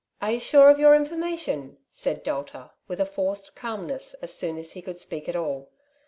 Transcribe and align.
''Are 0.23 0.31
you 0.31 0.39
sure 0.39 0.71
of 0.71 0.79
your 0.79 0.95
information?" 0.95 1.77
said 1.91 2.23
Delta, 2.23 2.71
with 2.87 2.99
a 2.99 3.05
forced 3.05 3.55
calmne3S, 3.55 4.15
as 4.23 4.33
soon 4.33 4.57
as 4.57 4.71
he 4.71 4.81
could 4.81 4.97
speak 4.97 5.29
at 5.29 5.35
all. 5.35 5.69